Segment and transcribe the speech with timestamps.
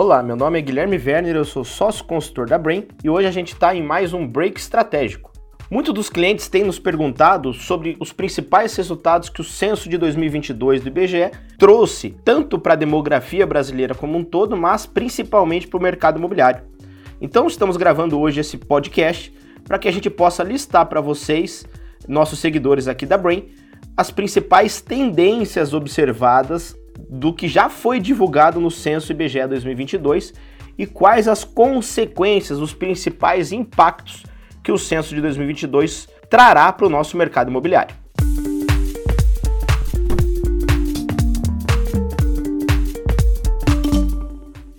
[0.00, 3.32] Olá, meu nome é Guilherme Werner, eu sou sócio consultor da Brain e hoje a
[3.32, 5.32] gente está em mais um break estratégico.
[5.68, 10.82] Muitos dos clientes têm nos perguntado sobre os principais resultados que o censo de 2022
[10.82, 15.82] do IBGE trouxe, tanto para a demografia brasileira como um todo, mas principalmente para o
[15.82, 16.62] mercado imobiliário.
[17.20, 19.34] Então, estamos gravando hoje esse podcast
[19.64, 21.66] para que a gente possa listar para vocês,
[22.06, 23.48] nossos seguidores aqui da Brain,
[23.96, 26.76] as principais tendências observadas
[27.08, 30.32] do que já foi divulgado no censo IBGE 2022
[30.76, 34.24] e quais as consequências, os principais impactos
[34.62, 37.94] que o censo de 2022 trará para o nosso mercado imobiliário.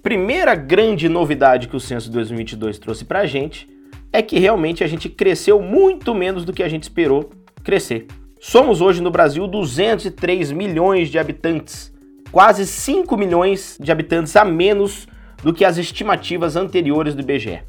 [0.01, 3.69] Primeira grande novidade que o censo de 2022 trouxe para a gente
[4.11, 7.29] é que realmente a gente cresceu muito menos do que a gente esperou
[7.63, 8.07] crescer.
[8.39, 11.93] Somos hoje no Brasil 203 milhões de habitantes,
[12.31, 15.07] quase 5 milhões de habitantes a menos
[15.43, 17.61] do que as estimativas anteriores do IBGE.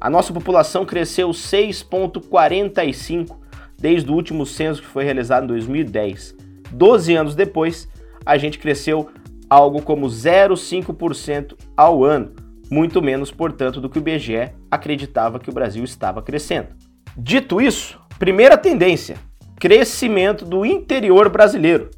[0.00, 3.36] A nossa população cresceu 6,45
[3.76, 6.36] desde o último censo que foi realizado em 2010.
[6.70, 7.88] 12 anos depois,
[8.24, 9.08] a gente cresceu
[9.48, 12.32] algo como 0,5% ao ano,
[12.70, 16.68] muito menos, portanto, do que o IBGE acreditava que o Brasil estava crescendo.
[17.16, 19.16] Dito isso, primeira tendência:
[19.58, 21.90] crescimento do interior brasileiro.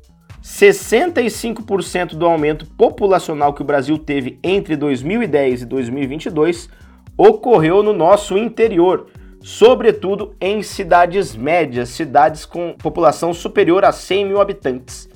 [0.42, 6.68] 65% do aumento populacional que o Brasil teve entre 2010 e 2022
[7.16, 9.08] ocorreu no nosso interior,
[9.42, 15.08] sobretudo em cidades médias, cidades com população superior a 100 mil habitantes.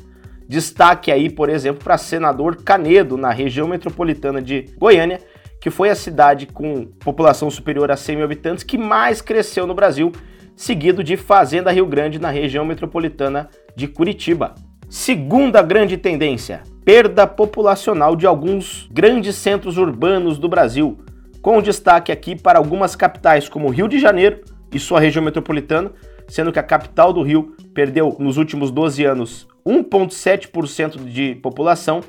[0.46, 5.20] Destaque aí, por exemplo, para Senador Canedo, na região metropolitana de Goiânia,
[5.58, 9.74] que foi a cidade com população superior a 100 mil habitantes que mais cresceu no
[9.74, 10.12] Brasil,
[10.54, 14.54] seguido de Fazenda Rio Grande, na região metropolitana de Curitiba.
[14.94, 21.00] Segunda grande tendência: perda populacional de alguns grandes centros urbanos do Brasil,
[21.42, 24.42] com destaque aqui para algumas capitais como Rio de Janeiro
[24.72, 25.90] e sua região metropolitana,
[26.28, 32.00] sendo que a capital do Rio perdeu nos últimos 12 anos 1,7% de população,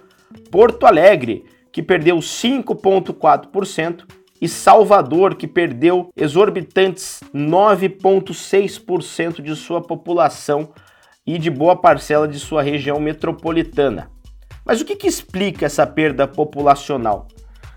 [0.51, 4.03] Porto Alegre, que perdeu 5,4%,
[4.39, 10.69] e Salvador, que perdeu exorbitantes 9,6% de sua população
[11.25, 14.11] e de boa parcela de sua região metropolitana.
[14.63, 17.27] Mas o que, que explica essa perda populacional?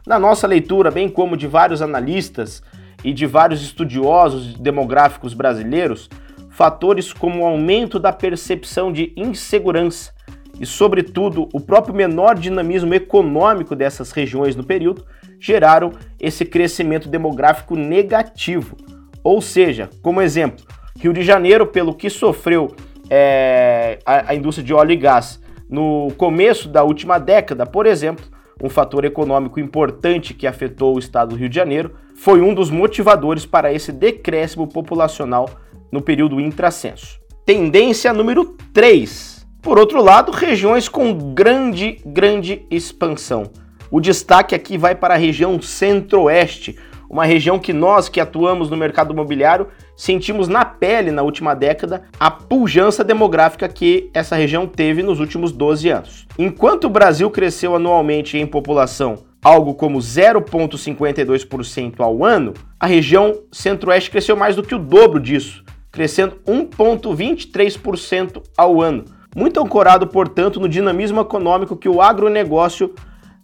[0.06, 2.62] Na nossa leitura, bem como de vários analistas
[3.02, 6.08] e de vários estudiosos demográficos brasileiros,
[6.50, 10.12] fatores como o aumento da percepção de insegurança
[10.60, 15.04] e, sobretudo, o próprio menor dinamismo econômico dessas regiões no período
[15.38, 18.76] geraram esse crescimento demográfico negativo.
[19.22, 20.64] Ou seja, como exemplo,
[20.98, 22.74] Rio de Janeiro, pelo que sofreu
[23.10, 28.24] é, a, a indústria de óleo e gás no começo da última década, por exemplo,
[28.62, 32.70] um fator econômico importante que afetou o estado do Rio de Janeiro, foi um dos
[32.70, 35.48] motivadores para esse decréscimo populacional
[35.92, 37.20] no período intracenso.
[37.44, 39.46] Tendência número 3.
[39.62, 43.44] Por outro lado, regiões com grande, grande expansão.
[43.90, 46.76] O destaque aqui vai para a região centro-oeste,
[47.08, 52.04] uma região que nós que atuamos no mercado imobiliário sentimos na pele na última década
[52.20, 56.24] a pujança demográfica que essa região teve nos últimos 12 anos.
[56.38, 64.10] Enquanto o Brasil cresceu anualmente em população algo como 0,52% ao ano, a região centro-oeste
[64.10, 69.04] cresceu mais do que o dobro disso, crescendo 1,23% ao ano.
[69.34, 72.94] Muito ancorado, portanto, no dinamismo econômico que o agronegócio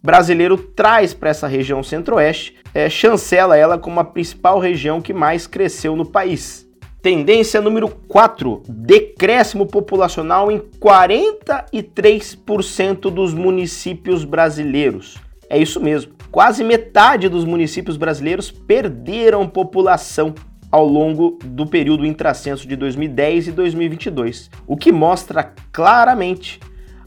[0.04, 5.46] brasileiro traz para essa região centro-oeste, é, chancela ela como a principal região que mais
[5.46, 6.68] cresceu no país.
[7.00, 15.16] Tendência número 4: decréscimo populacional em 43% dos municípios brasileiros.
[15.48, 20.34] É isso mesmo, quase metade dos municípios brasileiros perderam população
[20.70, 26.60] ao longo do período intracenso de 2010 e 2022, o que mostra claramente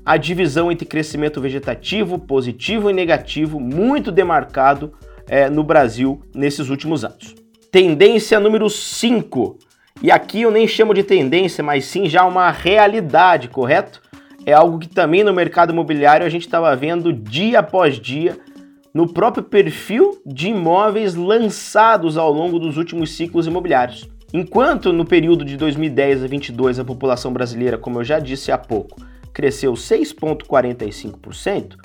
[0.07, 4.94] a divisão entre crescimento vegetativo, positivo e negativo, muito demarcado
[5.28, 7.36] é, no Brasil nesses últimos anos.
[7.69, 9.57] Tendência número 5.
[10.01, 14.01] E aqui eu nem chamo de tendência, mas sim já uma realidade, correto?
[14.45, 18.38] É algo que também no mercado imobiliário a gente estava vendo dia após dia
[18.94, 24.07] no próprio perfil de imóveis lançados ao longo dos últimos ciclos imobiliários.
[24.33, 28.57] Enquanto no período de 2010 a 22 a população brasileira, como eu já disse há
[28.57, 28.95] pouco,
[29.38, 31.75] cresceu 6,45%,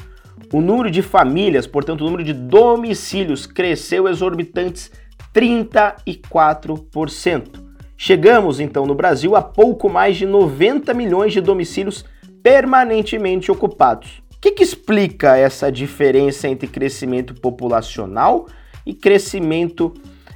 [0.51, 4.91] o número de famílias, portanto, o número de domicílios, cresceu exorbitantes
[5.35, 7.63] 34%.
[7.95, 12.07] Chegamos então no Brasil a pouco mais de 90 milhões de domicílios
[12.43, 14.23] permanentemente ocupados.
[14.41, 18.47] que, que explica essa diferença entre crescimento populacional
[18.87, 19.93] e crescimento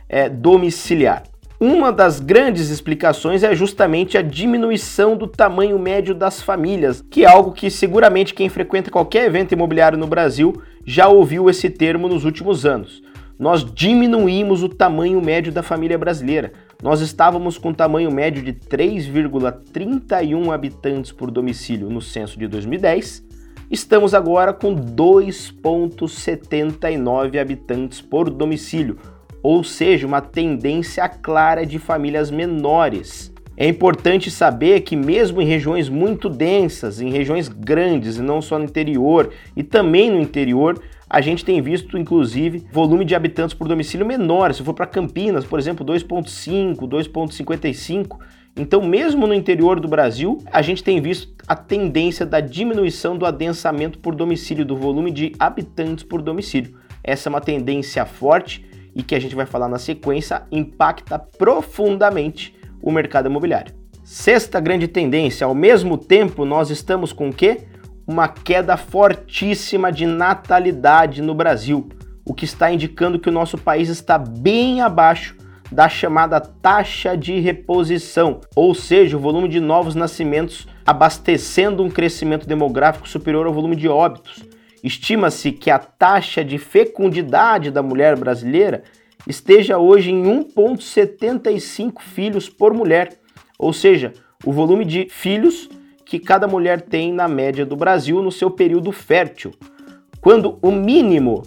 [0.07, 1.23] é, domiciliar?
[1.59, 7.27] Uma das grandes explicações é justamente a diminuição do tamanho médio das famílias, que é
[7.27, 12.27] algo que seguramente quem frequenta qualquer evento imobiliário no Brasil já ouviu esse termo nos
[12.27, 13.03] últimos anos.
[13.39, 16.53] Nós diminuímos o tamanho médio da família brasileira.
[16.83, 23.25] Nós estávamos com tamanho médio de 3,31 habitantes por domicílio no censo de 2010.
[23.71, 28.99] Estamos agora com 2,79 habitantes por domicílio,
[29.49, 33.33] ou seja, uma tendência clara de famílias menores.
[33.57, 38.59] É importante saber que, mesmo em regiões muito densas, em regiões grandes, e não só
[38.59, 43.69] no interior, e também no interior, a gente tem visto, inclusive, volume de habitantes por
[43.69, 44.53] domicílio menor.
[44.53, 48.19] Se for para Campinas, por exemplo, 2,5, 2,55.
[48.57, 53.25] Então, mesmo no interior do Brasil, a gente tem visto a tendência da diminuição do
[53.25, 56.75] adensamento por domicílio, do volume de habitantes por domicílio.
[57.01, 58.67] Essa é uma tendência forte
[58.97, 63.75] e que a gente vai falar na sequência, impacta profundamente o mercado imobiliário.
[64.03, 67.61] Sexta grande tendência, ao mesmo tempo nós estamos com o quê?
[68.07, 71.91] Uma queda fortíssima de natalidade no Brasil,
[72.25, 75.37] o que está indicando que o nosso país está bem abaixo
[75.71, 82.47] da chamada taxa de reposição, ou seja, o volume de novos nascimentos abastecendo um crescimento
[82.47, 84.43] demográfico superior ao volume de óbitos.
[84.83, 88.83] Estima-se que a taxa de fecundidade da mulher brasileira
[89.27, 93.19] esteja hoje em 1,75 filhos por mulher,
[93.59, 94.13] ou seja,
[94.45, 95.69] o volume de filhos
[96.05, 99.53] que cada mulher tem na média do Brasil no seu período fértil,
[100.21, 101.43] quando o mínimo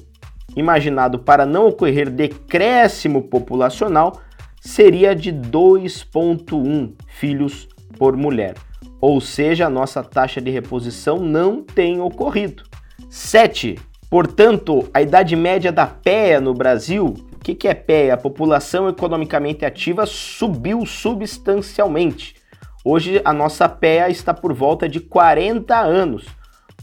[0.56, 4.20] imaginado para não ocorrer decréscimo populacional
[4.60, 7.68] seria de 2,1 filhos
[7.98, 8.56] por mulher.
[9.00, 12.69] Ou seja, a nossa taxa de reposição não tem ocorrido.
[13.10, 13.78] 7.
[14.10, 18.16] Portanto, a idade média da PEA no Brasil, o que, que é PEA?
[18.16, 22.36] A população economicamente ativa subiu substancialmente.
[22.84, 26.26] Hoje a nossa PEA está por volta de 40 anos.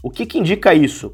[0.01, 1.13] O que, que indica isso?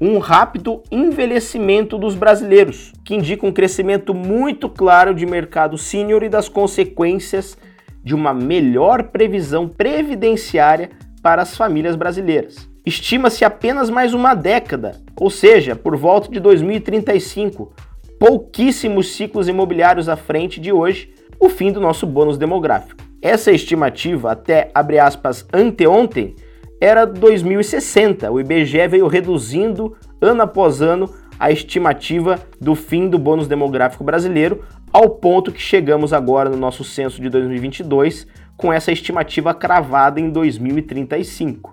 [0.00, 6.28] Um rápido envelhecimento dos brasileiros, que indica um crescimento muito claro de mercado sênior e
[6.28, 7.56] das consequências
[8.02, 10.90] de uma melhor previsão previdenciária
[11.22, 17.72] para as famílias brasileiras estima-se apenas mais uma década, ou seja, por volta de 2035,
[18.18, 23.02] pouquíssimos ciclos imobiliários à frente de hoje, o fim do nosso bônus demográfico.
[23.20, 26.34] Essa estimativa, até abre aspas, anteontem,
[26.80, 28.30] era 2060.
[28.32, 31.08] O IBGE veio reduzindo ano após ano
[31.38, 36.82] a estimativa do fim do bônus demográfico brasileiro, ao ponto que chegamos agora no nosso
[36.84, 38.26] censo de 2022
[38.56, 41.72] com essa estimativa cravada em 2035.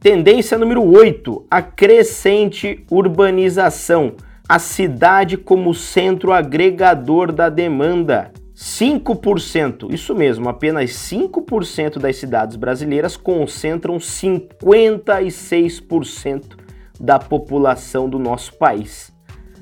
[0.00, 4.14] Tendência número 8, a crescente urbanização.
[4.48, 8.30] A cidade como centro agregador da demanda.
[8.54, 16.44] 5%, isso mesmo, apenas 5% das cidades brasileiras concentram 56%
[17.00, 19.12] da população do nosso país.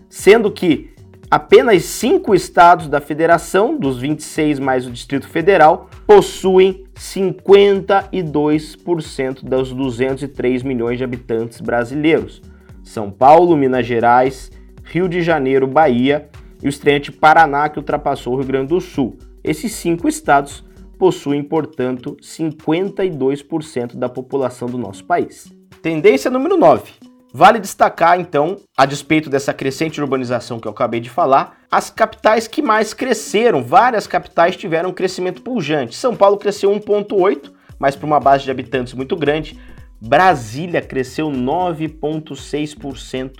[0.09, 0.96] Sendo que
[1.31, 10.62] apenas cinco estados da federação, dos 26 mais o Distrito Federal, possuem 52% dos 203
[10.62, 12.43] milhões de habitantes brasileiros.
[12.82, 14.50] São Paulo, Minas Gerais,
[14.84, 16.28] Rio de Janeiro, Bahia
[16.62, 19.18] e o estreante Paraná, que ultrapassou o Rio Grande do Sul.
[19.42, 20.64] Esses cinco estados
[20.99, 25.52] possuem, portanto, 52% da população do nosso país.
[25.83, 31.11] Tendência número 9 Vale destacar, então, a despeito dessa crescente urbanização que eu acabei de
[31.11, 33.62] falar, as capitais que mais cresceram.
[33.62, 35.97] Várias capitais tiveram um crescimento pujante.
[35.97, 39.61] São Paulo cresceu 1,8, mas para uma base de habitantes muito grande.
[40.00, 43.33] Brasília cresceu 9,6%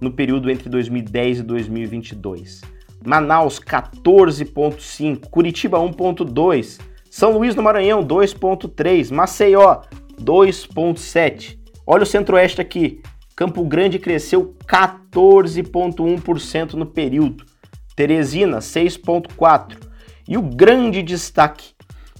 [0.00, 2.62] no período entre 2010 e 2022.
[3.04, 9.82] Manaus 14,5%, Curitiba 1,2%, São Luís no Maranhão 2,3%, Maceió
[10.18, 11.62] 2,7%.
[11.86, 13.02] Olha o centro-oeste aqui,
[13.36, 17.44] Campo Grande cresceu 14,1% no período,
[17.96, 19.76] Teresina 6,4%.
[20.28, 21.72] E o grande destaque,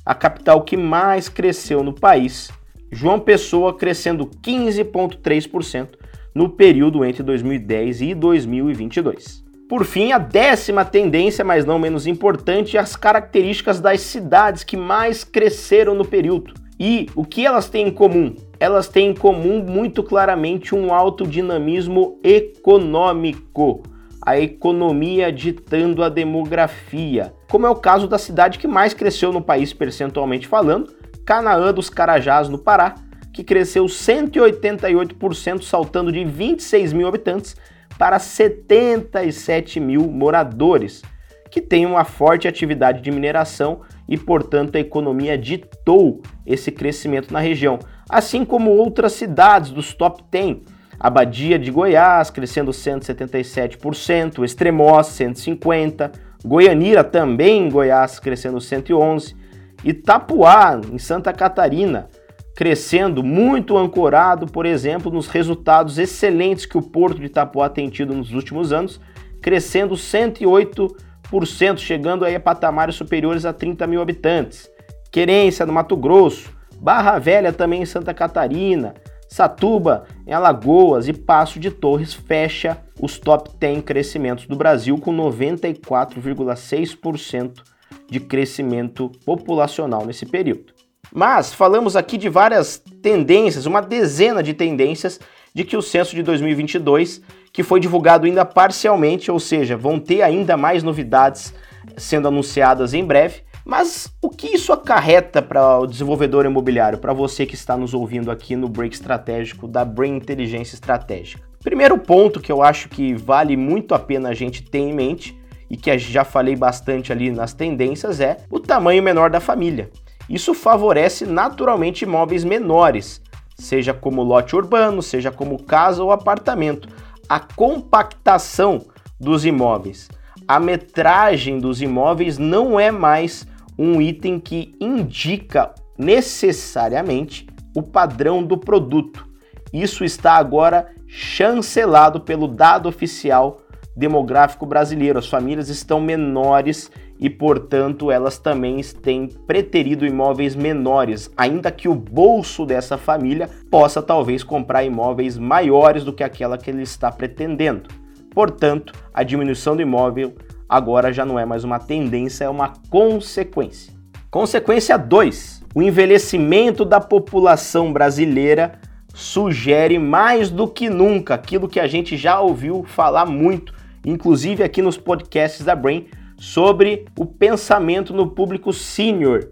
[0.05, 2.51] a capital que mais cresceu no país,
[2.91, 5.91] João Pessoa crescendo 15,3%
[6.35, 9.45] no período entre 2010 e 2022.
[9.69, 15.25] Por fim, a décima tendência, mas não menos importante, as características das cidades que mais
[15.25, 16.53] cresceram no período.
[16.79, 18.35] E o que elas têm em comum?
[18.65, 23.83] Elas têm em comum muito claramente um alto dinamismo econômico,
[24.23, 29.43] a economia ditando a demografia, como é o caso da cidade que mais cresceu no
[29.43, 30.91] país percentualmente falando,
[31.27, 32.95] Canaã dos Carajás, no Pará,
[33.35, 37.55] que cresceu 188%, saltando de 26 mil habitantes
[37.99, 41.03] para 77 mil moradores,
[41.51, 47.41] que tem uma forte atividade de mineração e, portanto, a economia ditou esse crescimento na
[47.41, 50.59] região, assim como outras cidades dos top 10.
[50.99, 56.13] Abadia de Goiás crescendo 177%, Extremoz 150%,
[56.45, 59.35] Goianira também em Goiás crescendo 111%,
[59.83, 62.09] Itapuá em Santa Catarina
[62.55, 68.15] crescendo muito ancorado, por exemplo, nos resultados excelentes que o Porto de Itapuá tem tido
[68.15, 69.01] nos últimos anos,
[69.43, 74.71] crescendo 108%, chegando aí a patamares superiores a 30 mil habitantes.
[75.11, 76.54] Querência, no Mato Grosso,
[76.85, 78.95] Barra Velha também em Santa Catarina,
[79.27, 85.11] Satuba em Alagoas e Passo de Torres fecha os top 10 crescimentos do Brasil com
[85.17, 87.63] 94,6%
[88.07, 90.75] de crescimento populacional nesse período.
[91.11, 95.19] Mas falamos aqui de várias tendências, uma dezena de tendências
[95.55, 100.21] de que o censo de 2022, que foi divulgado ainda parcialmente, ou seja, vão ter
[100.21, 101.55] ainda mais novidades
[101.97, 103.43] sendo anunciadas em breve.
[103.65, 108.31] Mas o que isso acarreta para o desenvolvedor imobiliário, para você que está nos ouvindo
[108.31, 111.43] aqui no Break Estratégico da Brain Inteligência Estratégica?
[111.63, 115.41] Primeiro ponto que eu acho que vale muito a pena a gente ter em mente
[115.71, 119.91] e que já falei bastante ali nas tendências é o tamanho menor da família.
[120.29, 123.23] Isso favorece naturalmente imóveis menores,
[123.57, 126.87] seja como lote urbano, seja como casa ou apartamento.
[127.27, 128.85] A compactação
[129.19, 130.11] dos imóveis.
[130.47, 133.47] A metragem dos imóveis não é mais
[133.79, 139.27] um item que indica necessariamente o padrão do produto.
[139.73, 143.61] Isso está agora chancelado pelo dado oficial
[143.97, 145.19] demográfico brasileiro.
[145.19, 151.95] As famílias estão menores e, portanto, elas também têm preterido imóveis menores, ainda que o
[151.95, 157.89] bolso dessa família possa talvez comprar imóveis maiores do que aquela que ele está pretendendo.
[158.31, 160.35] Portanto, a diminuição do imóvel
[160.69, 163.93] agora já não é mais uma tendência, é uma consequência.
[164.31, 168.79] Consequência 2: o envelhecimento da população brasileira
[169.15, 173.73] sugere mais do que nunca aquilo que a gente já ouviu falar muito,
[174.05, 176.07] inclusive aqui nos podcasts da Brain
[176.37, 179.49] sobre o pensamento no público sênior,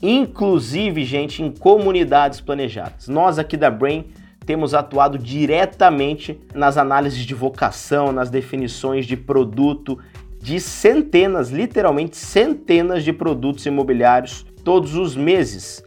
[0.00, 3.08] inclusive, gente, em comunidades planejadas.
[3.08, 4.06] Nós aqui da Brain
[4.46, 9.98] temos atuado diretamente nas análises de vocação, nas definições de produto
[10.40, 15.82] de centenas, literalmente centenas de produtos imobiliários todos os meses,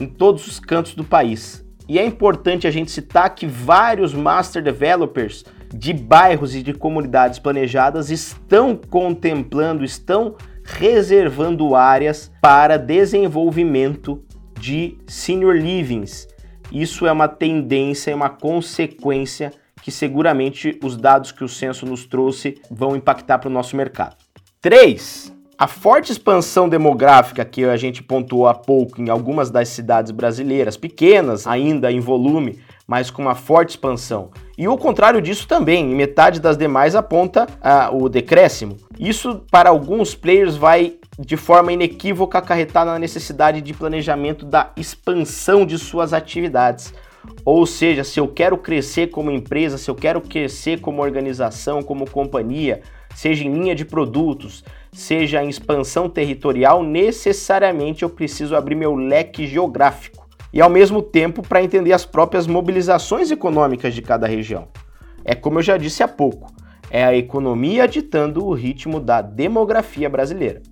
[0.00, 1.64] em todos os cantos do país.
[1.88, 7.38] E é importante a gente citar que vários master developers de bairros e de comunidades
[7.38, 14.22] planejadas estão contemplando, estão reservando áreas para desenvolvimento
[14.60, 16.28] de senior livings.
[16.70, 19.52] Isso é uma tendência, é uma consequência
[19.88, 24.16] que seguramente os dados que o censo nos trouxe vão impactar para o nosso mercado.
[24.60, 25.34] 3.
[25.56, 30.76] A forte expansão demográfica que a gente pontuou há pouco em algumas das cidades brasileiras,
[30.76, 34.30] pequenas ainda em volume, mas com uma forte expansão.
[34.58, 38.76] E o contrário disso também, em metade das demais aponta ah, o decréscimo.
[39.00, 45.64] Isso, para alguns players, vai de forma inequívoca acarretar na necessidade de planejamento da expansão
[45.64, 46.92] de suas atividades.
[47.44, 52.08] Ou seja, se eu quero crescer como empresa, se eu quero crescer como organização, como
[52.08, 52.82] companhia,
[53.14, 59.46] seja em linha de produtos, seja em expansão territorial, necessariamente eu preciso abrir meu leque
[59.46, 64.68] geográfico e ao mesmo tempo para entender as próprias mobilizações econômicas de cada região.
[65.24, 66.52] É como eu já disse há pouco,
[66.90, 70.62] é a economia ditando o ritmo da demografia brasileira.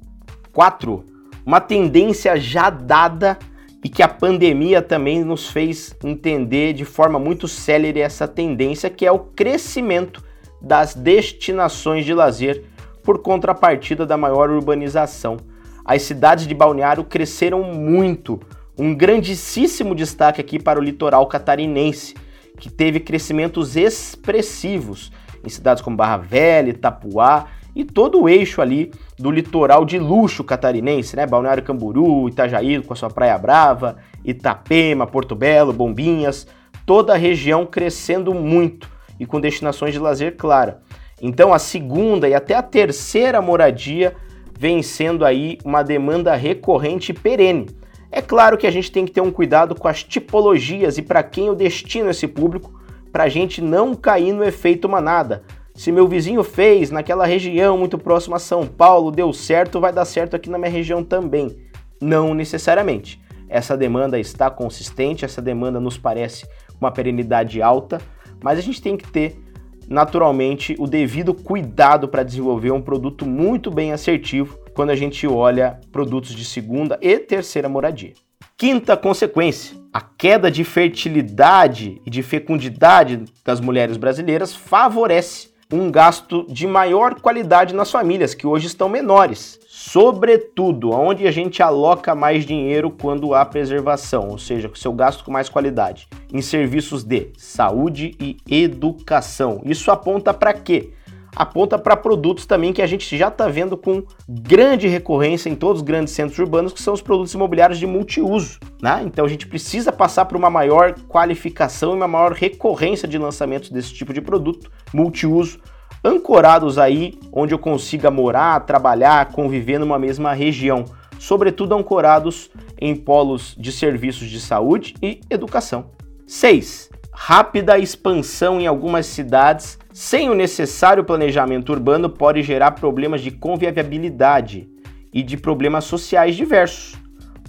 [0.53, 1.05] 4.
[1.45, 3.39] Uma tendência já dada
[3.85, 9.07] e que a pandemia também nos fez entender de forma muito célere essa tendência, que
[9.07, 10.23] é o crescimento
[10.61, 12.65] das destinações de lazer
[13.03, 15.37] por contrapartida da maior urbanização.
[15.85, 18.41] As cidades de balneário cresceram muito
[18.77, 22.15] um grandíssimo destaque aqui para o litoral catarinense,
[22.59, 25.13] que teve crescimentos expressivos
[25.45, 30.43] em cidades como Barra Velha, Itapuá e todo o eixo ali do litoral de luxo
[30.43, 31.27] catarinense, né?
[31.27, 36.47] Balneário Camburu, Itajaí com a sua Praia Brava, Itapema, Porto Belo, Bombinhas,
[36.85, 38.91] toda a região crescendo muito
[39.21, 40.83] e com destinações de lazer clara.
[41.21, 44.17] Então a segunda e até a terceira moradia
[44.59, 47.67] vem sendo aí uma demanda recorrente e perene
[48.11, 51.23] é claro que a gente tem que ter um cuidado com as tipologias e para
[51.23, 52.81] quem eu destino esse público,
[53.13, 55.43] para a gente não cair no efeito manada.
[55.77, 60.07] Se meu vizinho fez naquela região muito próxima a São Paulo, deu certo, vai dar
[60.07, 61.55] certo aqui na minha região também.
[62.01, 63.21] Não necessariamente.
[63.49, 66.49] essa demanda está consistente, essa demanda nos parece
[66.81, 68.01] uma perenidade alta,
[68.43, 69.41] mas a gente tem que ter
[69.87, 75.79] naturalmente o devido cuidado para desenvolver um produto muito bem assertivo quando a gente olha
[75.93, 78.15] produtos de segunda e terceira moradia.
[78.57, 86.47] Quinta consequência: a queda de fertilidade e de fecundidade das mulheres brasileiras favorece um gasto
[86.49, 89.59] de maior qualidade nas famílias, que hoje estão menores.
[89.69, 95.31] Sobretudo, onde a gente aloca mais dinheiro quando há preservação, ou seja, seu gasto com
[95.31, 99.61] mais qualidade, em serviços de saúde e educação.
[99.65, 100.93] Isso aponta para quê?
[101.37, 105.83] Aponta para produtos também que a gente já está vendo com grande recorrência em todos
[105.83, 108.59] os grandes centros urbanos, que são os produtos imobiliários de multiuso.
[108.83, 109.03] Né?
[109.05, 113.69] Então a gente precisa passar por uma maior qualificação e uma maior recorrência de lançamentos
[113.69, 115.61] desse tipo de produto multiuso,
[116.03, 120.87] ancorados aí onde eu consiga morar, trabalhar, conviver numa mesma região,
[121.19, 122.51] sobretudo ancorados
[122.81, 125.91] em polos de serviços de saúde e educação.
[126.27, 133.31] 6 rápida expansão em algumas cidades sem o necessário planejamento urbano pode gerar problemas de
[133.31, 134.69] convivialidade
[135.11, 136.97] e de problemas sociais diversos.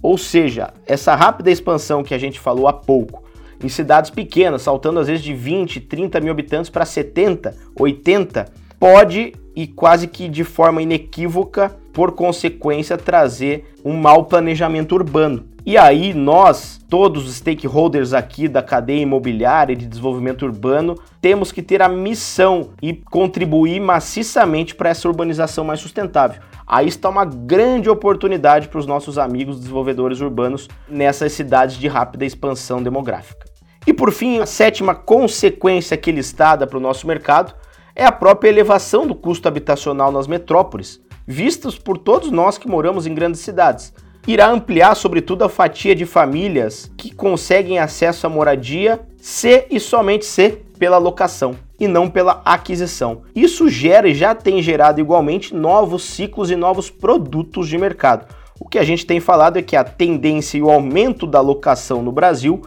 [0.02, 3.22] Ou seja, essa rápida expansão que a gente falou há pouco,
[3.62, 8.46] em cidades pequenas, saltando às vezes de 20, 30 mil habitantes para 70, 80,
[8.80, 15.44] pode e quase que de forma inequívoca, por consequência, trazer um mau planejamento urbano.
[15.68, 21.52] E aí nós, todos os stakeholders aqui da cadeia imobiliária e de desenvolvimento urbano, temos
[21.52, 26.42] que ter a missão e contribuir maciçamente para essa urbanização mais sustentável.
[26.66, 32.24] Aí está uma grande oportunidade para os nossos amigos desenvolvedores urbanos nessas cidades de rápida
[32.24, 33.46] expansão demográfica.
[33.86, 37.54] E por fim, a sétima consequência que listada para o nosso mercado
[37.94, 43.06] é a própria elevação do custo habitacional nas metrópoles, vistas por todos nós que moramos
[43.06, 43.92] em grandes cidades
[44.28, 50.26] irá ampliar, sobretudo, a fatia de famílias que conseguem acesso à moradia se e somente
[50.26, 53.22] se pela locação e não pela aquisição.
[53.34, 58.28] Isso gera e já tem gerado igualmente novos ciclos e novos produtos de mercado.
[58.60, 62.02] O que a gente tem falado é que a tendência e o aumento da locação
[62.02, 62.62] no Brasil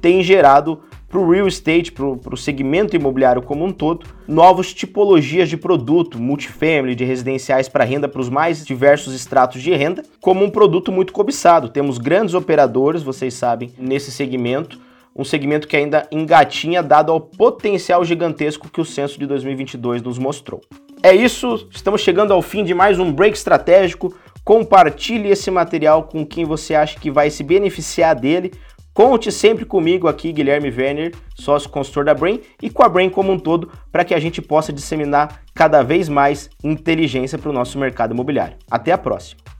[0.00, 5.48] tem gerado para o real estate, para o segmento imobiliário como um todo, novas tipologias
[5.48, 10.44] de produto, multifamily, de residenciais para renda para os mais diversos estratos de renda, como
[10.44, 11.68] um produto muito cobiçado.
[11.68, 14.80] Temos grandes operadores, vocês sabem, nesse segmento,
[15.14, 20.18] um segmento que ainda engatinha dado ao potencial gigantesco que o censo de 2022 nos
[20.18, 20.60] mostrou.
[21.02, 24.14] É isso, estamos chegando ao fim de mais um break estratégico.
[24.44, 28.52] Compartilhe esse material com quem você acha que vai se beneficiar dele.
[28.96, 33.30] Conte sempre comigo aqui, Guilherme Werner, sócio consultor da Brain, e com a Brain como
[33.30, 37.78] um todo, para que a gente possa disseminar cada vez mais inteligência para o nosso
[37.78, 38.56] mercado imobiliário.
[38.70, 39.55] Até a próxima!